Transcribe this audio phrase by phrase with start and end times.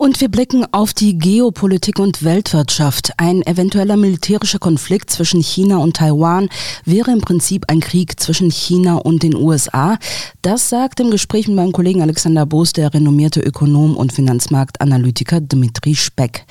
[0.00, 3.12] Und wir blicken auf die Geopolitik und Weltwirtschaft.
[3.18, 6.48] Ein eventueller militärischer Konflikt zwischen China und Taiwan
[6.86, 9.98] wäre im Prinzip ein Krieg zwischen China und den USA.
[10.40, 15.94] Das sagt im Gespräch mit meinem Kollegen Alexander Boos der renommierte Ökonom und Finanzmarktanalytiker Dmitri
[15.94, 16.46] Speck.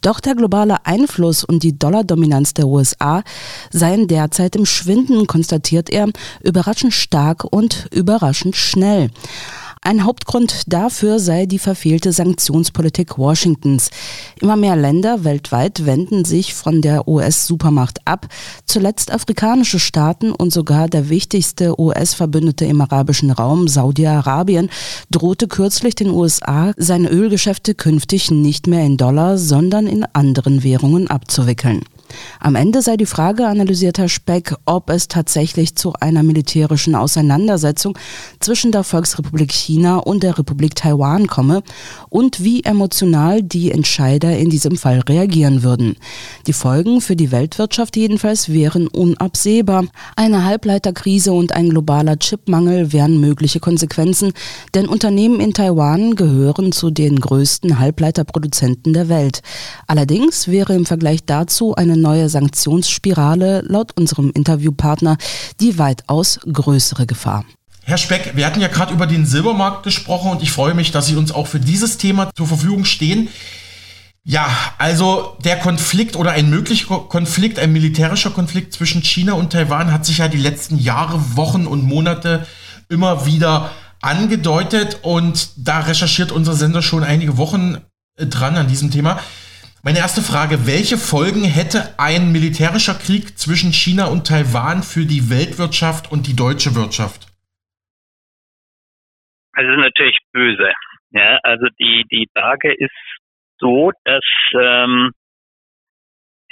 [0.00, 3.24] Doch der globale Einfluss und die Dollardominanz der USA
[3.72, 6.08] seien derzeit im Schwinden, konstatiert er,
[6.40, 9.10] überraschend stark und überraschend schnell.
[9.86, 13.90] Ein Hauptgrund dafür sei die verfehlte Sanktionspolitik Washingtons.
[14.40, 18.26] Immer mehr Länder weltweit wenden sich von der US-Supermacht ab.
[18.64, 24.70] Zuletzt afrikanische Staaten und sogar der wichtigste US-Verbündete im arabischen Raum, Saudi-Arabien,
[25.12, 31.06] drohte kürzlich den USA, seine Ölgeschäfte künftig nicht mehr in Dollar, sondern in anderen Währungen
[31.06, 31.84] abzuwickeln.
[32.40, 37.98] Am Ende sei die Frage, analysiert Herr Speck, ob es tatsächlich zu einer militärischen Auseinandersetzung
[38.40, 41.62] zwischen der Volksrepublik China und der Republik Taiwan komme
[42.08, 45.96] und wie emotional die Entscheider in diesem Fall reagieren würden.
[46.46, 49.84] Die Folgen für die Weltwirtschaft jedenfalls wären unabsehbar.
[50.14, 54.32] Eine Halbleiterkrise und ein globaler Chipmangel wären mögliche Konsequenzen,
[54.74, 59.42] denn Unternehmen in Taiwan gehören zu den größten Halbleiterproduzenten der Welt.
[59.86, 65.16] Allerdings wäre im Vergleich dazu eine neue Sanktionsspirale laut unserem Interviewpartner
[65.60, 67.44] die weitaus größere Gefahr.
[67.84, 71.06] Herr Speck, wir hatten ja gerade über den Silbermarkt gesprochen und ich freue mich, dass
[71.06, 73.28] Sie uns auch für dieses Thema zur Verfügung stehen.
[74.24, 79.92] Ja, also der Konflikt oder ein möglicher Konflikt, ein militärischer Konflikt zwischen China und Taiwan
[79.92, 82.44] hat sich ja die letzten Jahre, Wochen und Monate
[82.88, 83.70] immer wieder
[84.02, 87.78] angedeutet und da recherchiert unser Sender schon einige Wochen
[88.16, 89.20] dran an diesem Thema.
[89.86, 95.30] Meine erste Frage, welche Folgen hätte ein militärischer Krieg zwischen China und Taiwan für die
[95.30, 97.30] Weltwirtschaft und die deutsche Wirtschaft?
[99.52, 100.72] Also natürlich böse.
[101.12, 102.98] Ja, also die, die Lage ist
[103.60, 104.26] so, dass
[104.58, 105.12] ähm,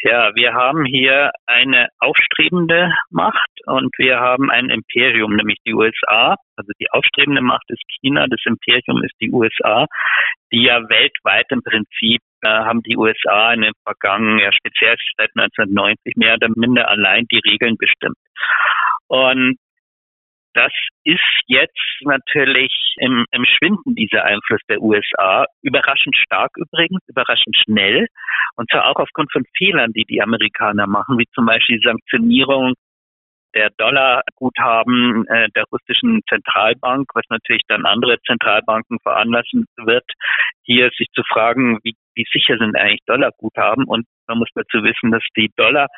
[0.05, 6.37] ja, wir haben hier eine aufstrebende Macht und wir haben ein Imperium, nämlich die USA.
[6.57, 9.87] Also die aufstrebende Macht ist China, das Imperium ist die USA,
[10.53, 15.31] die ja weltweit im Prinzip äh, haben die USA in den vergangenen, ja speziell seit
[15.35, 18.19] 1990 mehr oder minder allein die Regeln bestimmt.
[19.09, 19.57] Und
[20.55, 20.73] das
[21.05, 28.07] ist jetzt natürlich im, im Schwinden dieser Einfluss der USA überraschend stark übrigens, überraschend schnell.
[28.57, 32.75] Und zwar auch aufgrund von Fehlern, die die Amerikaner machen, wie zum Beispiel die Sanktionierung
[33.55, 40.05] der Dollarguthaben äh, der russischen Zentralbank, was natürlich dann andere Zentralbanken veranlassen wird,
[40.63, 45.11] hier sich zu fragen, wie, wie sicher sind eigentlich Dollarguthaben und man muss dazu wissen,
[45.11, 45.89] dass die Dollar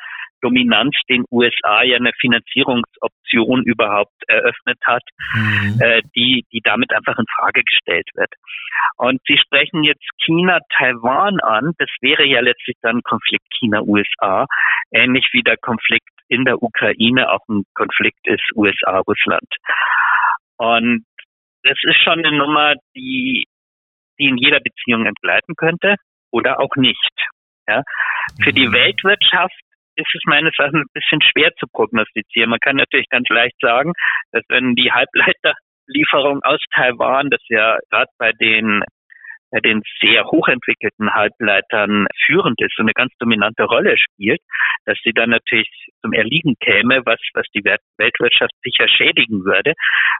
[0.41, 5.79] Dominanz den USA ja eine Finanzierungsoption überhaupt eröffnet hat, mhm.
[5.79, 8.31] äh, die, die damit einfach in Frage gestellt wird.
[8.97, 11.73] Und Sie sprechen jetzt China, Taiwan an.
[11.77, 14.45] Das wäre ja letztlich dann Konflikt China-USA,
[14.91, 19.47] ähnlich wie der Konflikt in der Ukraine auch ein Konflikt ist USA-Russland.
[20.57, 21.05] Und
[21.63, 23.45] das ist schon eine Nummer, die,
[24.19, 25.95] die in jeder Beziehung entgleiten könnte
[26.31, 27.13] oder auch nicht.
[27.67, 27.83] Ja.
[28.41, 28.73] Für die mhm.
[28.73, 29.59] Weltwirtschaft
[29.95, 32.49] ist es meines Erachtens ein bisschen schwer zu prognostizieren.
[32.49, 33.93] Man kann natürlich ganz leicht sagen,
[34.31, 38.83] dass wenn die Halbleiterlieferung aus Taiwan, das ja gerade bei den
[39.51, 44.41] bei den sehr hochentwickelten Halbleitern führend ist und eine ganz dominante Rolle spielt,
[44.85, 45.69] dass sie dann natürlich
[46.01, 49.73] zum Erliegen käme, was, was die Weltwirtschaft sicher schädigen würde,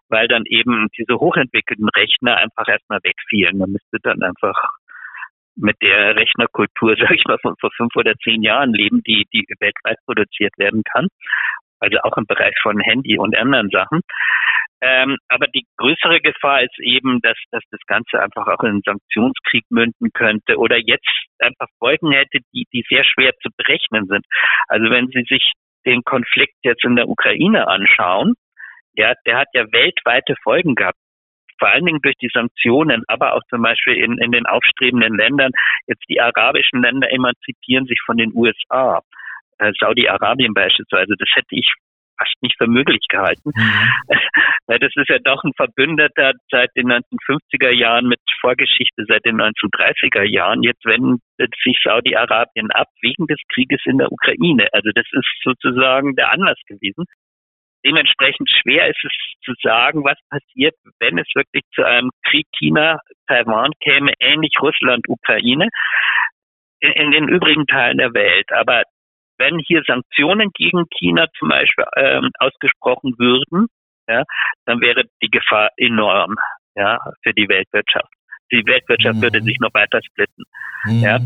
[0.10, 3.58] weil dann eben diese hochentwickelten Rechner einfach erstmal wegfielen.
[3.58, 4.56] Man müsste dann einfach
[5.58, 9.46] mit der Rechnerkultur, sag ich mal, von vor fünf oder zehn Jahren leben, die, die
[9.60, 11.08] weltweit produziert werden kann.
[11.80, 14.02] Also auch im Bereich von Handy und anderen Sachen.
[14.80, 18.82] Ähm, aber die größere Gefahr ist eben, dass, dass das Ganze einfach auch in einen
[18.86, 21.10] Sanktionskrieg münden könnte oder jetzt
[21.40, 24.26] einfach Folgen hätte, die, die sehr schwer zu berechnen sind.
[24.68, 25.54] Also wenn Sie sich
[25.86, 28.36] den Konflikt jetzt in der Ukraine anschauen,
[28.94, 30.98] ja, der hat ja weltweite Folgen gehabt
[31.60, 35.52] vor allen Dingen durch die Sanktionen, aber auch zum Beispiel in, in den aufstrebenden Ländern.
[35.88, 39.02] Jetzt die arabischen Länder emanzipieren sich von den USA.
[39.60, 41.72] Äh, Saudi-Arabien beispielsweise, das hätte ich
[42.18, 43.52] fast nicht für möglich gehalten.
[43.56, 44.16] Mhm.
[44.70, 50.24] Das ist ja doch ein Verbündeter seit den 1950er Jahren mit Vorgeschichte seit den 1930er
[50.24, 50.62] Jahren.
[50.62, 51.22] Jetzt wendet
[51.64, 54.68] sich Saudi-Arabien ab wegen des Krieges in der Ukraine.
[54.74, 57.06] Also das ist sozusagen der Anlass gewesen.
[57.88, 59.14] Dementsprechend schwer ist es
[59.46, 65.70] zu sagen, was passiert, wenn es wirklich zu einem Krieg China-Taiwan käme, ähnlich Russland-Ukraine,
[66.82, 68.52] in, in, den übrigen Teilen der Welt.
[68.52, 68.84] Aber
[69.38, 73.68] wenn hier Sanktionen gegen China zum Beispiel ähm, ausgesprochen würden,
[74.10, 74.24] ja,
[74.66, 76.36] dann wäre die Gefahr enorm,
[76.76, 78.12] ja, für die Weltwirtschaft.
[78.52, 79.22] Die Weltwirtschaft mhm.
[79.22, 80.44] würde sich noch weiter splitten,
[80.86, 81.00] mhm.
[81.00, 81.20] ja.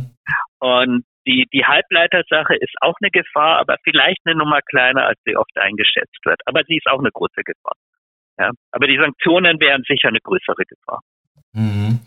[0.60, 5.36] Und die, die Halbleitersache ist auch eine Gefahr, aber vielleicht eine Nummer kleiner, als sie
[5.36, 6.42] oft eingeschätzt wird.
[6.46, 7.76] Aber sie ist auch eine große Gefahr.
[8.40, 8.52] Ja.
[8.72, 11.02] Aber die Sanktionen wären sicher eine größere Gefahr.
[11.54, 12.00] Mhm.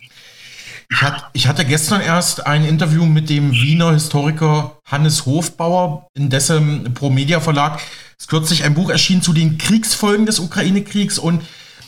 [0.91, 6.29] Ich, hat, ich hatte gestern erst ein Interview mit dem Wiener Historiker Hannes Hofbauer, in
[6.29, 7.79] dessen Pro Media Verlag
[8.17, 11.43] ist kürzlich ein Buch erschienen zu den Kriegsfolgen des Ukraine-Kriegs und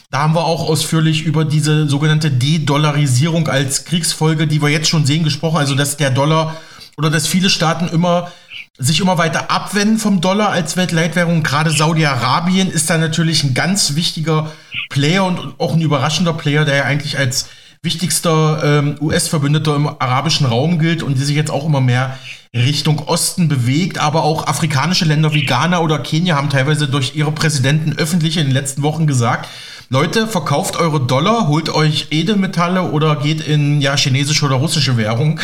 [0.09, 5.05] da haben wir auch ausführlich über diese sogenannte De-Dollarisierung als Kriegsfolge, die wir jetzt schon
[5.05, 5.57] sehen, gesprochen.
[5.57, 6.55] Also, dass der Dollar
[6.97, 8.31] oder dass viele Staaten immer
[8.79, 11.43] sich immer weiter abwenden vom Dollar als Weltleitwährung.
[11.43, 14.51] Gerade Saudi-Arabien ist da natürlich ein ganz wichtiger
[14.89, 17.49] Player und auch ein überraschender Player, der ja eigentlich als
[17.83, 22.17] wichtigster ähm, US-Verbündeter im arabischen Raum gilt und die sich jetzt auch immer mehr
[22.53, 23.99] Richtung Osten bewegt.
[23.99, 28.45] Aber auch afrikanische Länder wie Ghana oder Kenia haben teilweise durch ihre Präsidenten öffentlich in
[28.45, 29.47] den letzten Wochen gesagt,
[29.89, 35.39] Leute, verkauft eure Dollar, holt euch Edelmetalle oder geht in ja, chinesische oder russische Währung.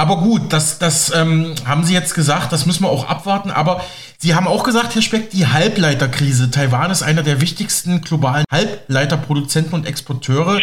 [0.00, 3.50] Aber gut, das, das ähm, haben Sie jetzt gesagt, das müssen wir auch abwarten.
[3.50, 3.84] Aber
[4.16, 6.50] Sie haben auch gesagt, Herr Speck, die Halbleiterkrise.
[6.50, 10.58] Taiwan ist einer der wichtigsten globalen Halbleiterproduzenten und Exporteure.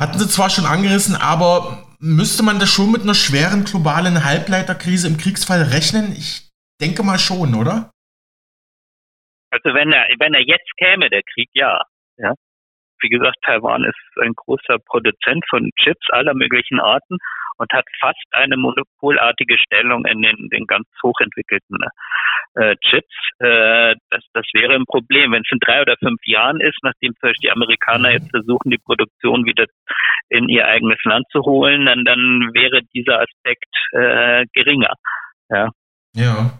[0.00, 5.08] Hatten Sie zwar schon angerissen, aber müsste man das schon mit einer schweren globalen Halbleiterkrise
[5.08, 6.12] im Kriegsfall rechnen?
[6.12, 6.48] Ich
[6.80, 7.90] denke mal schon, oder?
[9.50, 11.82] Also wenn er, wenn er jetzt käme, der Krieg, ja.
[12.16, 12.32] ja.
[13.02, 17.18] Wie gesagt, Taiwan ist ein großer Produzent von Chips aller möglichen Arten
[17.58, 21.78] und hat fast eine monopolartige Stellung in den, den ganz hochentwickelten
[22.54, 23.14] äh, Chips.
[23.38, 25.32] Äh, das, das wäre ein Problem.
[25.32, 28.70] Wenn es in drei oder fünf Jahren ist, nachdem zum Beispiel die Amerikaner jetzt versuchen,
[28.70, 29.66] die Produktion wieder
[30.28, 34.94] in ihr eigenes Land zu holen, dann, dann wäre dieser Aspekt äh, geringer.
[35.50, 35.70] Ja.
[36.14, 36.50] Ja.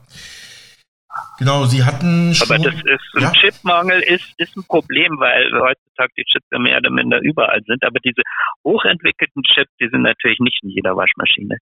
[1.39, 2.51] Genau, Sie hatten schon.
[2.51, 3.29] Aber das ist, ja?
[3.29, 7.61] ein Chipmangel ist, ist ein Problem, weil heutzutage die Chips ja mehr oder minder überall
[7.67, 7.83] sind.
[7.85, 8.23] Aber diese
[8.65, 11.59] hochentwickelten Chips, die sind natürlich nicht in jeder Waschmaschine.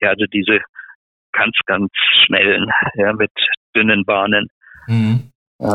[0.00, 0.60] Ja, also diese
[1.32, 1.90] ganz, ganz
[2.24, 3.32] schnellen, ja, mit
[3.74, 4.48] dünnen Bahnen.
[4.86, 5.30] Mhm.
[5.60, 5.74] Ja.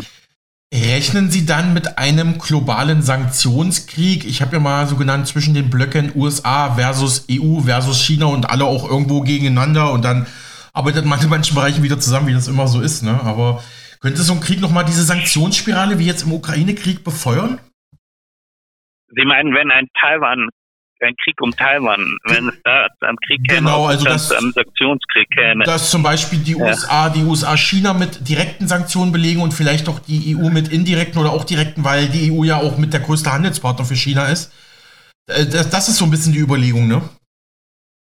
[0.73, 4.23] Rechnen Sie dann mit einem globalen Sanktionskrieg?
[4.23, 8.49] Ich habe ja mal so genannt zwischen den Blöcken USA versus EU versus China und
[8.49, 10.27] alle auch irgendwo gegeneinander und dann
[10.73, 13.03] arbeitet man in manchen Bereichen wieder zusammen, wie das immer so ist.
[13.03, 13.19] Ne?
[13.23, 13.63] Aber
[13.99, 17.59] könnte so ein Krieg nochmal diese Sanktionsspirale wie jetzt im Ukraine-Krieg befeuern?
[19.09, 20.49] Sie meinen, wenn ein Taiwan,
[21.01, 25.27] ein Krieg um Taiwan, wenn es da einem Krieg käme, genau, also das, einem Sanktionskrieg
[25.35, 25.65] käme.
[25.65, 26.65] Dass zum Beispiel die ja.
[26.65, 31.19] USA, die USA China mit direkten Sanktionen belegen und vielleicht auch die EU mit indirekten
[31.19, 34.53] oder auch direkten, weil die EU ja auch mit der größte Handelspartner für China ist.
[35.27, 37.01] Äh, das, das ist so ein bisschen die Überlegung, ne?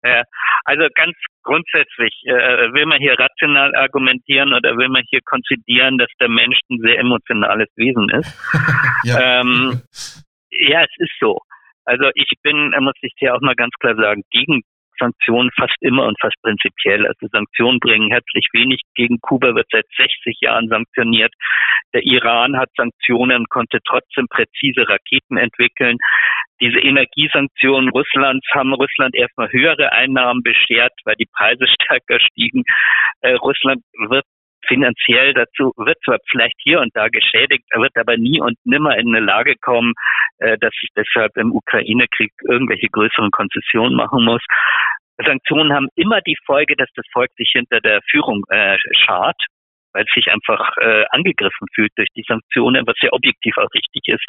[0.03, 0.23] Ja,
[0.65, 6.09] also ganz grundsätzlich äh, will man hier rational argumentieren oder will man hier konzidieren, dass
[6.19, 8.33] der Mensch ein sehr emotionales Wesen ist.
[9.03, 9.41] ja.
[9.41, 9.81] Ähm,
[10.51, 11.39] ja, es ist so.
[11.85, 14.61] Also ich bin, muss ich hier auch mal ganz klar sagen, gegen
[15.01, 17.05] Sanktionen fast immer und fast prinzipiell.
[17.07, 18.81] Also Sanktionen bringen herzlich wenig.
[18.95, 21.33] Gegen Kuba wird seit 60 Jahren sanktioniert.
[21.93, 25.97] Der Iran hat Sanktionen, konnte trotzdem präzise Raketen entwickeln.
[26.61, 32.63] Diese Energiesanktionen Russlands haben Russland erstmal höhere Einnahmen beschert, weil die Preise stärker stiegen.
[33.21, 34.25] Äh, Russland wird
[34.67, 39.15] finanziell dazu, wird zwar vielleicht hier und da geschädigt, wird aber nie und nimmer in
[39.15, 39.93] eine Lage kommen,
[40.39, 44.41] äh, dass es deshalb im Ukraine-Krieg irgendwelche größeren Konzessionen machen muss.
[45.25, 49.37] Sanktionen haben immer die Folge, dass das Volk sich hinter der Führung äh, schart,
[49.93, 54.07] weil es sich einfach äh, angegriffen fühlt durch die Sanktionen, was ja objektiv auch richtig
[54.07, 54.25] ist.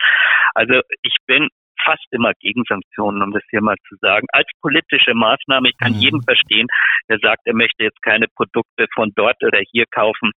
[0.54, 1.48] Also ich bin
[1.84, 4.26] fast immer gegen Sanktionen, um das hier mal zu sagen.
[4.32, 5.98] Als politische Maßnahme, ich kann mhm.
[5.98, 6.66] jeden verstehen,
[7.08, 10.32] der sagt, er möchte jetzt keine Produkte von dort oder hier kaufen.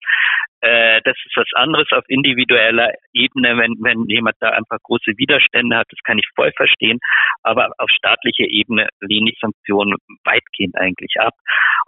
[0.62, 5.78] Äh, das ist was anderes auf individueller Ebene, wenn, wenn jemand da einfach große Widerstände
[5.78, 7.00] hat, das kann ich voll verstehen.
[7.44, 11.34] Aber auf staatlicher Ebene lehne ich Sanktionen weitgehend eigentlich ab.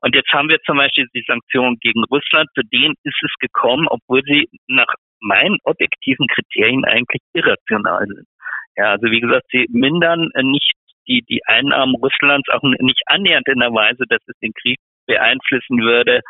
[0.02, 3.88] Und jetzt haben wir zum Beispiel die Sanktionen gegen Russland, zu denen ist es gekommen,
[3.90, 8.28] obwohl sie nach meinen objektiven Kriterien eigentlich irrational sind.
[8.77, 10.74] Ja, also wie gesagt, sie mindern nicht
[11.07, 15.79] die, die Einnahmen Russlands auch nicht annähernd in der Weise, dass es den Krieg beeinflussen
[15.79, 16.22] würde.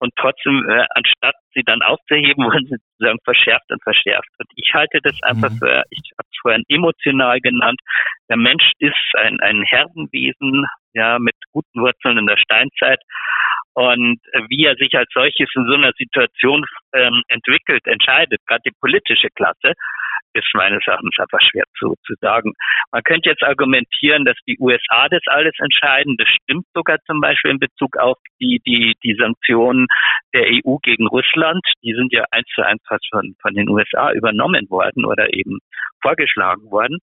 [0.00, 4.28] Und trotzdem, äh, anstatt sie dann aufzuheben, wurden sie sozusagen verschärft und verschärft.
[4.38, 5.58] Und ich halte das einfach mhm.
[5.58, 7.80] für, ich habe es vorhin emotional genannt,
[8.28, 13.00] der Mensch ist ein, ein Herdenwesen, ja, mit guten Wurzeln in der Steinzeit.
[13.74, 18.76] Und wie er sich als solches in so einer Situation ähm, entwickelt, entscheidet, gerade die
[18.80, 19.72] politische Klasse,
[20.34, 22.52] ist meines Erachtens einfach schwer zu, zu sagen.
[22.92, 26.16] Man könnte jetzt argumentieren, dass die USA das alles entscheiden.
[26.18, 29.86] Das stimmt sogar zum Beispiel in Bezug auf die, die, die Sanktionen
[30.34, 31.62] der EU gegen Russland.
[31.82, 35.58] Die sind ja eins zu eins fast von, von den USA übernommen worden oder eben
[36.02, 36.98] vorgeschlagen worden.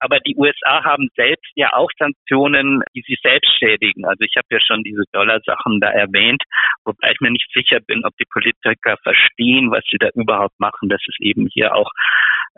[0.00, 4.06] Aber die USA haben selbst ja auch Sanktionen, die sie selbst schädigen.
[4.06, 6.42] Also ich habe ja schon diese Dollar-Sachen da erwähnt,
[6.84, 10.88] wobei ich mir nicht sicher bin, ob die Politiker verstehen, was sie da überhaupt machen,
[10.88, 11.90] dass es eben hier auch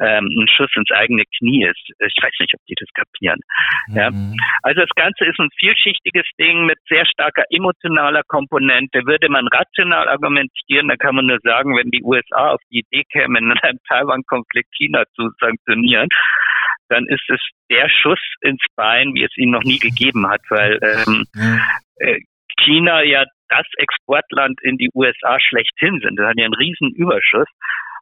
[0.00, 1.90] ähm, ein Schuss ins eigene Knie ist.
[1.98, 3.40] Ich weiß nicht, ob die das kapieren.
[3.88, 3.96] Mhm.
[3.96, 4.10] Ja.
[4.62, 9.04] Also das Ganze ist ein vielschichtiges Ding mit sehr starker emotionaler Komponente.
[9.06, 13.04] Würde man rational argumentieren, dann kann man nur sagen, wenn die USA auf die Idee
[13.12, 16.08] kämen, in einem Taiwan-Konflikt China zu sanktionieren,
[16.88, 20.78] dann ist es der Schuss ins Bein, wie es ihn noch nie gegeben hat, weil
[20.82, 21.24] ähm,
[21.96, 22.18] äh,
[22.60, 26.16] China ja das Exportland in die USA schlechthin sind.
[26.16, 27.48] Das hat ja einen riesen Überschuss.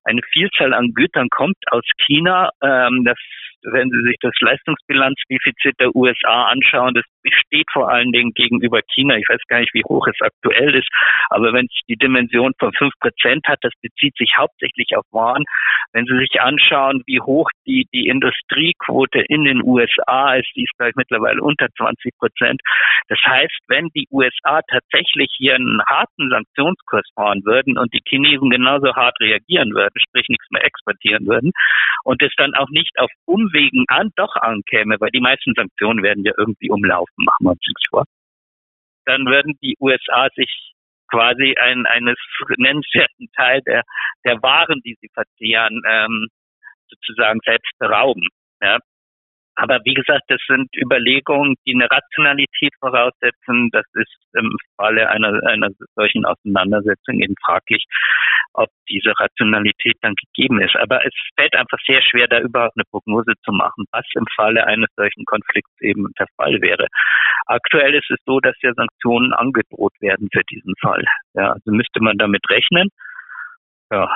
[0.04, 2.50] Eine Vielzahl an Gütern kommt aus China.
[2.62, 3.18] Ähm, das
[3.62, 9.16] wenn Sie sich das Leistungsbilanzdefizit der USA anschauen, das besteht vor allen Dingen gegenüber China.
[9.16, 10.88] Ich weiß gar nicht, wie hoch es aktuell ist,
[11.28, 15.44] aber wenn es die Dimension von fünf Prozent hat, das bezieht sich hauptsächlich auf Waren.
[15.92, 20.76] Wenn Sie sich anschauen, wie hoch die, die Industriequote in den USA ist, die ist
[20.78, 22.60] gleich mittlerweile unter 20 Prozent.
[23.08, 28.50] Das heißt, wenn die USA tatsächlich hier einen harten Sanktionskurs fahren würden und die Chinesen
[28.50, 31.50] genauso hart reagieren würden, sprich nichts mehr exportieren würden
[32.04, 36.02] und es dann auch nicht auf um Umwegen an, doch ankäme, weil die meisten Sanktionen
[36.02, 38.04] werden ja irgendwie umlaufen, machen wir uns nichts vor,
[39.06, 40.72] dann würden die USA sich
[41.08, 42.16] quasi ein, eines
[42.56, 43.82] nennenswerten Teil der,
[44.24, 46.28] der Waren, die sie verzehren, ähm,
[46.88, 48.28] sozusagen selbst berauben.
[48.62, 48.78] Ja?
[49.56, 53.68] Aber wie gesagt, das sind Überlegungen, die eine Rationalität voraussetzen.
[53.72, 57.84] Das ist im Falle einer, einer solchen Auseinandersetzung eben fraglich,
[58.54, 60.76] ob diese Rationalität dann gegeben ist.
[60.76, 64.66] Aber es fällt einfach sehr schwer, da überhaupt eine Prognose zu machen, was im Falle
[64.66, 66.86] eines solchen Konflikts eben der Fall wäre.
[67.46, 71.04] Aktuell ist es so, dass ja Sanktionen angedroht werden für diesen Fall.
[71.34, 72.88] Ja, also müsste man damit rechnen.
[73.92, 74.08] Ja,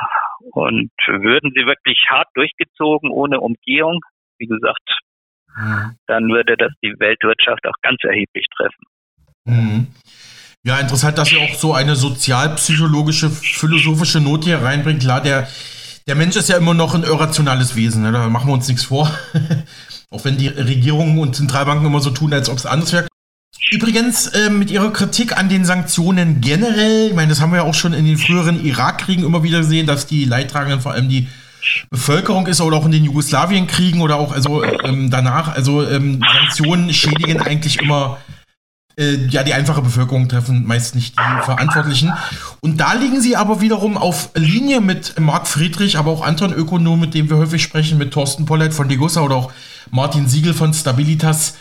[0.52, 4.00] und würden sie wirklich hart durchgezogen, ohne Umgehung,
[4.38, 5.00] wie gesagt,
[5.56, 5.96] Mhm.
[6.06, 8.84] dann würde das die Weltwirtschaft auch ganz erheblich treffen.
[9.44, 9.86] Mhm.
[10.64, 15.02] Ja, interessant, dass ihr auch so eine sozialpsychologische, philosophische Note hier reinbringt.
[15.02, 15.46] Klar, der,
[16.06, 18.12] der Mensch ist ja immer noch ein irrationales Wesen, ne?
[18.12, 19.10] da machen wir uns nichts vor.
[20.10, 23.06] auch wenn die Regierungen und Zentralbanken immer so tun, als ob es anders wäre.
[23.70, 27.64] Übrigens, äh, mit Ihrer Kritik an den Sanktionen generell, ich meine, das haben wir ja
[27.64, 31.28] auch schon in den früheren Irakkriegen immer wieder gesehen, dass die Leidtragenden, vor allem die
[31.90, 36.92] Bevölkerung ist oder auch in den Jugoslawienkriegen oder auch also ähm, danach, also ähm, Sanktionen
[36.92, 38.18] schädigen eigentlich immer
[38.98, 42.12] äh, ja die einfache Bevölkerung treffen meist nicht die Verantwortlichen.
[42.60, 47.00] Und da liegen sie aber wiederum auf Linie mit Marc Friedrich, aber auch anderen Ökonomen,
[47.00, 49.52] mit denen wir häufig sprechen, mit Thorsten Pollett von Degussa oder auch
[49.90, 51.56] Martin Siegel von Stabilitas.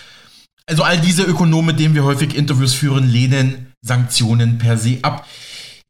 [0.65, 5.25] Also all diese Ökonomen, mit denen wir häufig Interviews führen, lehnen Sanktionen per se ab.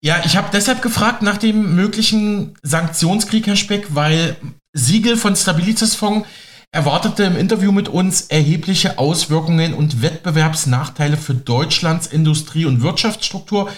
[0.05, 4.35] Ja, ich habe deshalb gefragt nach dem möglichen Sanktionskrieg, Herr Speck, weil
[4.73, 6.27] Siegel von Stabilitas Fonds
[6.73, 13.69] erwartete im Interview mit uns erhebliche Auswirkungen und Wettbewerbsnachteile für Deutschlands Industrie- und Wirtschaftsstruktur.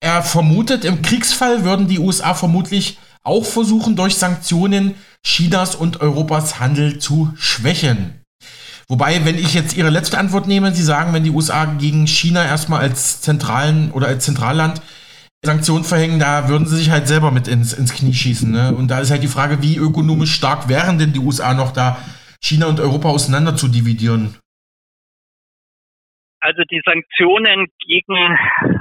[0.00, 6.58] Er vermutet, im Kriegsfall würden die USA vermutlich auch versuchen, durch Sanktionen Chinas und Europas
[6.58, 8.20] Handel zu schwächen.
[8.88, 12.44] Wobei, wenn ich jetzt Ihre letzte Antwort nehme, Sie sagen, wenn die USA gegen China
[12.44, 14.82] erstmal als zentralen oder als Zentralland
[15.44, 18.50] Sanktionen verhängen, da würden sie sich halt selber mit ins, ins Knie schießen.
[18.50, 18.74] Ne?
[18.76, 21.98] Und da ist halt die Frage, wie ökonomisch stark wären denn die USA noch da,
[22.42, 24.36] China und Europa auseinander zu dividieren?
[26.40, 28.36] Also die Sanktionen gegen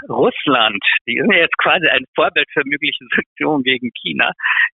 [0.10, 4.32] Russland, die sind ja jetzt quasi ein Vorbild für mögliche Sanktionen gegen China,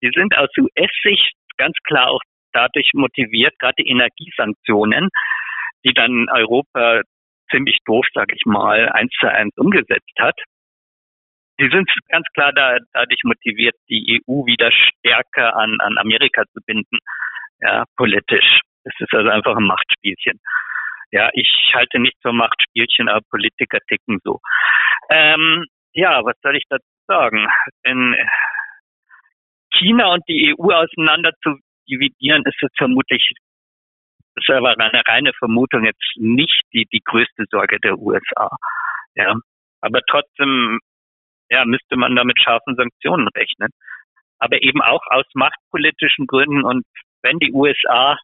[0.02, 2.22] die sind aus US-Sicht ganz klar auch
[2.52, 5.10] dadurch motiviert, gerade die Energiesanktionen,
[5.86, 7.02] die dann Europa
[7.52, 10.36] ziemlich doof, sag ich mal, eins zu eins umgesetzt hat,
[11.58, 16.60] Sie sind ganz klar da, dadurch motiviert, die EU wieder stärker an, an Amerika zu
[16.66, 16.98] binden,
[17.62, 18.62] ja, politisch.
[18.84, 20.40] Es ist also einfach ein Machtspielchen.
[21.12, 24.40] Ja, ich halte nicht für Machtspielchen, aber Politiker ticken so.
[25.10, 27.48] Ähm, ja, was soll ich dazu sagen?
[27.84, 28.16] In
[29.76, 31.58] China und die EU auseinander zu
[31.88, 33.32] dividieren, ist es vermutlich,
[34.36, 38.50] das ist aber eine reine Vermutung, jetzt nicht die, die größte Sorge der USA.
[39.16, 39.36] Ja,
[39.82, 40.80] aber trotzdem
[41.54, 43.70] ja, müsste man da mit scharfen Sanktionen rechnen.
[44.40, 46.84] Aber eben auch aus machtpolitischen Gründen und
[47.22, 48.18] wenn die USA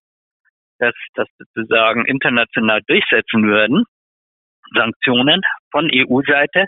[0.80, 3.86] das, das sozusagen international durchsetzen würden,
[4.74, 6.66] Sanktionen von EU-Seite,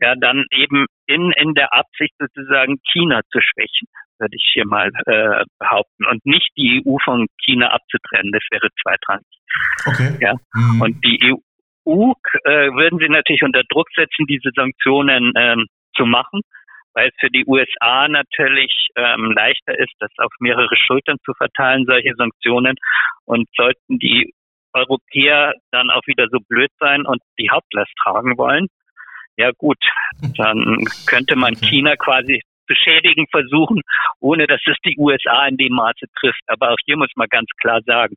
[0.00, 3.88] ja, dann eben in, in der Absicht sozusagen China zu schwächen.
[4.18, 6.06] würde ich hier mal äh, behaupten.
[6.06, 9.26] Und nicht die EU von China abzutrennen, das wäre zweitrangig.
[9.86, 10.16] Okay.
[10.20, 10.34] Ja.
[10.54, 10.80] Mhm.
[10.80, 12.12] Und die EU
[12.44, 15.66] äh, würden sie natürlich unter Druck setzen, diese Sanktionen ähm,
[15.98, 16.40] zu machen,
[16.94, 21.84] weil es für die USA natürlich ähm, leichter ist, das auf mehrere Schultern zu verteilen,
[21.86, 22.76] solche Sanktionen.
[23.26, 24.32] Und sollten die
[24.72, 28.68] Europäer dann auch wieder so blöd sein und die Hauptlast tragen wollen,
[29.36, 29.78] ja gut,
[30.36, 33.80] dann könnte man China quasi beschädigen versuchen,
[34.20, 36.42] ohne dass es die USA in dem Maße trifft.
[36.48, 38.16] Aber auch hier muss man ganz klar sagen,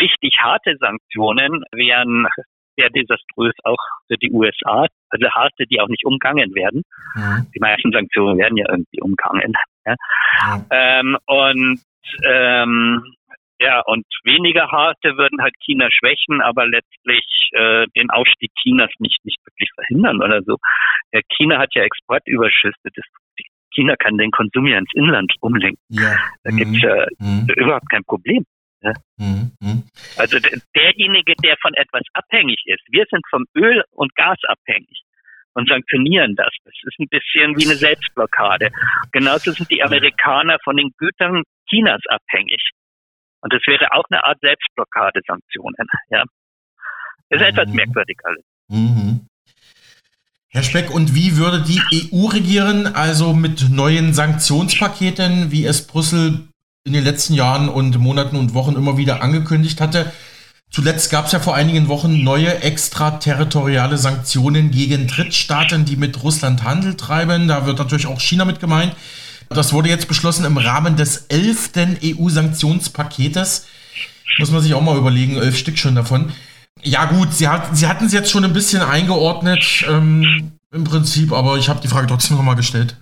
[0.00, 2.26] richtig harte Sanktionen wären
[2.76, 6.82] sehr desaströs auch für die USA, also harte, die auch nicht umgangen werden.
[7.14, 7.46] Mhm.
[7.54, 9.52] Die meisten Sanktionen werden ja irgendwie umgangen.
[9.86, 9.96] Ja.
[10.56, 10.66] Mhm.
[10.70, 11.80] Ähm, und
[12.24, 13.02] ähm,
[13.60, 19.24] ja, und weniger harte würden halt China schwächen, aber letztlich äh, den Aufstieg Chinas nicht,
[19.24, 20.56] nicht wirklich verhindern oder so.
[21.12, 22.74] Ja, China hat ja Exportüberschüsse.
[22.82, 23.04] Das,
[23.72, 25.82] China kann den Konsum ja ins Inland umlenken.
[25.88, 26.16] Ja.
[26.42, 26.56] Da mhm.
[26.56, 27.46] gibt's ja mhm.
[27.56, 28.44] überhaupt kein Problem.
[28.84, 28.92] Ja?
[29.16, 29.52] Mhm.
[29.60, 29.82] mhm.
[30.16, 35.02] Also derjenige, der von etwas abhängig ist, wir sind vom Öl und Gas abhängig
[35.54, 36.52] und sanktionieren das.
[36.64, 38.70] Das ist ein bisschen wie eine Selbstblockade.
[39.12, 42.60] Genauso sind die Amerikaner von den Gütern Chinas abhängig.
[43.40, 45.86] Und das wäre auch eine Art Selbstblockade Sanktionen.
[46.10, 46.24] Ja.
[47.30, 47.58] Das ist mhm.
[47.58, 48.44] etwas merkwürdig alles.
[48.68, 49.26] Mhm.
[50.48, 51.80] Herr Speck, und wie würde die
[52.12, 56.48] EU regieren, also mit neuen Sanktionspaketen, wie es Brüssel
[56.84, 60.12] in den letzten Jahren und Monaten und Wochen immer wieder angekündigt hatte?
[60.70, 66.64] Zuletzt gab es ja vor einigen Wochen neue extraterritoriale Sanktionen gegen Drittstaaten, die mit Russland
[66.64, 67.46] Handel treiben.
[67.46, 68.94] Da wird natürlich auch China mit gemeint.
[69.48, 73.66] Das wurde jetzt beschlossen im Rahmen des elften EU-Sanktionspaketes.
[74.38, 76.32] Muss man sich auch mal überlegen, elf Stück schon davon.
[76.82, 81.32] Ja gut, sie, hat, sie hatten es jetzt schon ein bisschen eingeordnet ähm, im Prinzip,
[81.32, 82.96] aber ich habe die Frage trotzdem nochmal gestellt.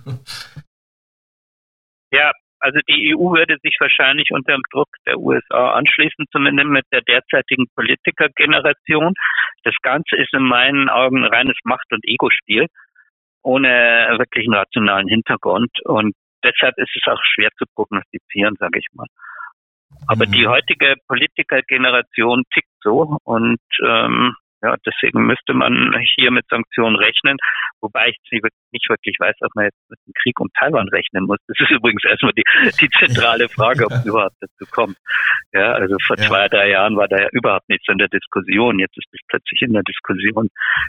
[2.11, 2.31] Ja,
[2.63, 7.01] also die EU würde sich wahrscheinlich unter dem Druck der USA anschließen, zumindest mit der
[7.01, 9.13] derzeitigen Politikergeneration.
[9.63, 12.67] Das Ganze ist in meinen Augen reines Macht- und Ego-Spiel
[13.43, 15.71] ohne wirklichen rationalen Hintergrund.
[15.83, 19.07] Und deshalb ist es auch schwer zu prognostizieren, sage ich mal.
[20.07, 20.31] Aber mhm.
[20.31, 27.37] die heutige Politikergeneration tickt so und ähm, ja, deswegen müsste man hier mit Sanktionen rechnen,
[27.81, 28.17] wobei ich
[28.71, 31.37] nicht wirklich weiß, ob man jetzt mit dem Krieg um Taiwan rechnen muss.
[31.47, 32.43] Das ist übrigens erstmal die,
[32.79, 34.97] die zentrale Frage, ob es überhaupt dazu kommt.
[35.51, 36.27] Ja, also vor ja.
[36.27, 38.79] zwei, drei Jahren war da ja überhaupt nichts in der Diskussion.
[38.79, 40.47] Jetzt ist es plötzlich in der Diskussion.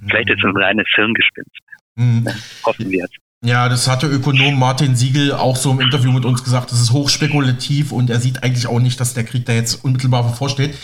[0.09, 1.59] Vielleicht ist es ein reines Hirngespinst.
[1.97, 2.27] Mhm.
[2.65, 3.11] Hoffen wir es.
[3.45, 6.71] Ja, das hatte Ökonom Martin Siegel auch so im Interview mit uns gesagt.
[6.71, 10.23] Das ist hochspekulativ und er sieht eigentlich auch nicht, dass der Krieg da jetzt unmittelbar
[10.23, 10.79] bevorsteht.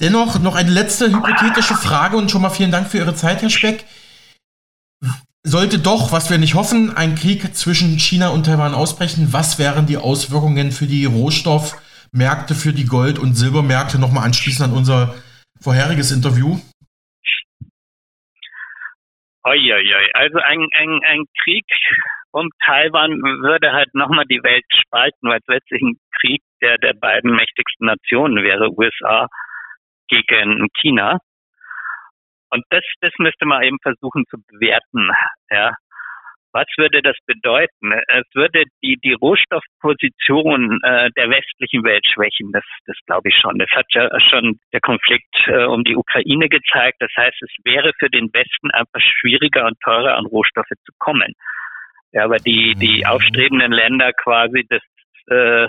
[0.00, 3.50] Dennoch noch eine letzte hypothetische Frage und schon mal vielen Dank für Ihre Zeit, Herr
[3.50, 3.84] Speck.
[5.42, 9.86] Sollte doch, was wir nicht hoffen, ein Krieg zwischen China und Taiwan ausbrechen, was wären
[9.86, 14.00] die Auswirkungen für die Rohstoffmärkte, für die Gold- und Silbermärkte?
[14.00, 15.14] Nochmal anschließend an unser
[15.60, 16.58] vorheriges Interview.
[19.44, 20.10] Uiuiui.
[20.14, 21.64] Also ein, ein, ein Krieg
[22.32, 26.94] um Taiwan würde halt nochmal die Welt spalten, weil es letztlich ein Krieg der, der
[26.94, 29.26] beiden mächtigsten Nationen wäre, USA
[30.10, 31.18] gegen China.
[32.50, 35.10] Und das, das müsste man eben versuchen zu bewerten.
[35.50, 35.72] Ja.
[36.52, 37.92] Was würde das bedeuten?
[38.08, 42.50] Es würde die, die Rohstoffposition äh, der westlichen Welt schwächen.
[42.50, 43.56] Das, das glaube ich schon.
[43.58, 46.96] Das hat ja schon der Konflikt äh, um die Ukraine gezeigt.
[46.98, 51.34] Das heißt, es wäre für den Westen einfach schwieriger und teurer an Rohstoffe zu kommen.
[52.12, 53.06] Ja, aber die, die mhm.
[53.06, 54.82] aufstrebenden Länder quasi, das
[55.28, 55.68] äh,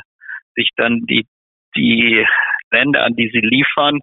[0.56, 1.28] sich dann die,
[1.76, 2.26] die
[2.72, 4.00] Länder, an die sie liefern,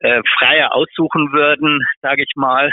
[0.00, 2.70] äh, freier aussuchen würden, sage ich mal,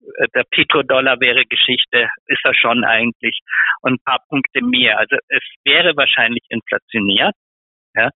[0.00, 3.38] äh, der Petrodollar wäre Geschichte, ist er schon eigentlich
[3.82, 4.98] und ein paar Punkte mehr.
[4.98, 7.32] Also es wäre wahrscheinlich inflationär,
[7.94, 8.10] ja.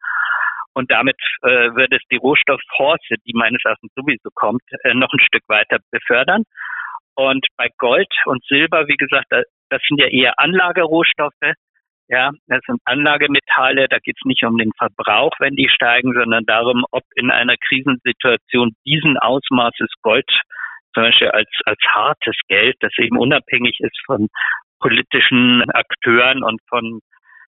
[0.73, 5.19] Und damit äh, würde es die Rohstoffhorse, die meines Erachtens sowieso kommt, äh, noch ein
[5.19, 6.43] Stück weiter befördern.
[7.15, 11.55] Und bei Gold und Silber, wie gesagt, das sind ja eher Anlagerohstoffe.
[12.09, 13.87] Ja, das sind Anlagemetalle.
[13.89, 17.55] Da geht es nicht um den Verbrauch, wenn die steigen, sondern darum, ob in einer
[17.67, 20.29] Krisensituation diesen Ausmaßes Gold
[20.93, 24.29] zum Beispiel als, als hartes Geld, das eben unabhängig ist von
[24.79, 27.01] politischen Akteuren und von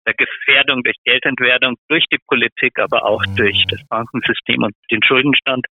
[0.06, 5.66] der Gefährdung durch Geldentwertung, durch die Politik, aber auch durch das Bankensystem und den Schuldenstand.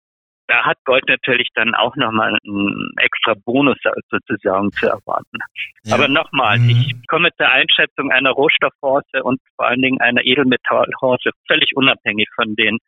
[0.54, 3.76] Da hat Gold natürlich dann auch nochmal einen extra Bonus
[4.08, 5.38] sozusagen zu erwarten.
[5.82, 5.96] Ja.
[5.96, 6.70] Aber nochmal, mhm.
[6.70, 12.54] ich komme zur Einschätzung einer Rohstoffhorse und vor allen Dingen einer Edelmetallhorse völlig unabhängig von
[12.54, 12.78] den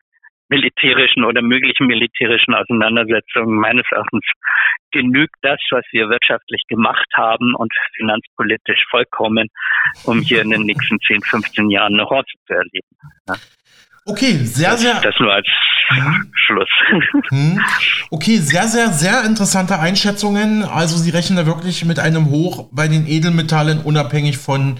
[0.48, 4.24] militärischen oder möglichen militärischen Auseinandersetzungen meines Erachtens
[4.92, 9.48] genügt das, was wir wirtschaftlich gemacht haben und finanzpolitisch vollkommen,
[10.04, 12.86] um hier in den nächsten 10, 15 Jahren eine Horse zu erleben.
[13.26, 13.34] Ja.
[14.06, 15.00] Okay, sehr, sehr.
[15.00, 15.46] Das nur als
[15.90, 16.32] mhm.
[16.34, 16.68] Schluss.
[18.10, 20.62] Okay, sehr, sehr, sehr interessante Einschätzungen.
[20.62, 24.78] Also Sie rechnen da wirklich mit einem Hoch bei den Edelmetallen, unabhängig von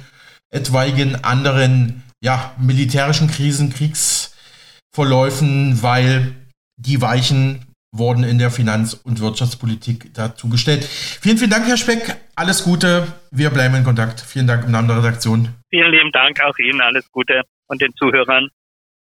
[0.51, 6.37] etwaigen anderen ja, militärischen Krisen, Kriegsverläufen, weil
[6.77, 10.85] die Weichen wurden in der Finanz- und Wirtschaftspolitik dazu gestellt.
[10.85, 12.17] Vielen, vielen Dank, Herr Speck.
[12.37, 13.09] Alles Gute.
[13.33, 14.21] Wir bleiben in Kontakt.
[14.21, 15.49] Vielen Dank im Namen der Redaktion.
[15.71, 16.81] Vielen lieben Dank auch Ihnen.
[16.81, 18.51] Alles Gute und den Zuhörern.